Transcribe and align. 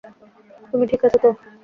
তুমি 0.69 0.85
ঠিক 0.87 1.01
আছ 1.05 1.13
তো? 1.23 1.29